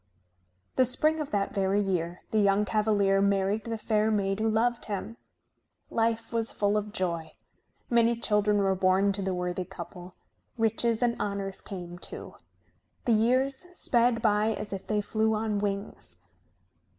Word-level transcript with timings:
The 0.77 0.85
spring 0.85 1.19
of 1.19 1.29
that 1.29 1.53
very 1.53 1.79
year 1.79 2.21
the 2.31 2.39
young 2.39 2.65
cavalier 2.65 3.21
married 3.21 3.65
the 3.65 3.77
fair 3.77 4.09
maid 4.09 4.39
who 4.39 4.49
loved 4.49 4.85
him. 4.85 5.17
Life 5.91 6.33
was 6.33 6.51
full 6.51 6.75
of 6.75 6.91
joy. 6.91 7.33
Many 7.87 8.15
children 8.15 8.57
were 8.57 8.73
born 8.73 9.11
to 9.11 9.21
the 9.21 9.35
worthy 9.35 9.63
couple. 9.63 10.15
Riches 10.57 11.03
and 11.03 11.15
honors 11.21 11.61
came, 11.61 11.99
too. 11.99 12.33
The 13.05 13.13
years 13.13 13.67
sped 13.73 14.23
by 14.23 14.55
as 14.55 14.73
if 14.73 14.87
they 14.87 15.01
flew 15.01 15.35
on 15.35 15.59
wings. 15.59 16.17